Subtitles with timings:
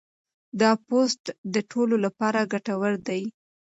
[0.59, 1.23] دا پوسټ
[1.53, 3.21] د ټولو لپاره ګټور دی.